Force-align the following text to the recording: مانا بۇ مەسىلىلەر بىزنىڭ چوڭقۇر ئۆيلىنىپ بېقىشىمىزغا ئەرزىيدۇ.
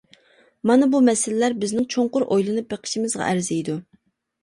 مانا 0.69 0.87
بۇ 0.95 1.01
مەسىلىلەر 1.09 1.57
بىزنىڭ 1.65 1.87
چوڭقۇر 1.97 2.29
ئۆيلىنىپ 2.31 2.75
بېقىشىمىزغا 2.75 3.31
ئەرزىيدۇ. 3.33 3.81